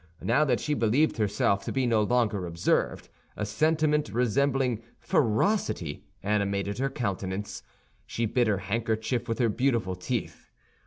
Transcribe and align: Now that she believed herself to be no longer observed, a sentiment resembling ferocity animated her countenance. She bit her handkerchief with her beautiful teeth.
Now 0.23 0.43
that 0.45 0.59
she 0.59 0.73
believed 0.73 1.17
herself 1.17 1.63
to 1.63 1.71
be 1.71 1.85
no 1.85 2.01
longer 2.01 2.47
observed, 2.47 3.07
a 3.37 3.45
sentiment 3.45 4.09
resembling 4.09 4.81
ferocity 4.99 6.05
animated 6.23 6.79
her 6.79 6.89
countenance. 6.89 7.61
She 8.07 8.25
bit 8.25 8.47
her 8.47 8.57
handkerchief 8.57 9.29
with 9.29 9.37
her 9.37 9.49
beautiful 9.49 9.93
teeth. 9.95 10.49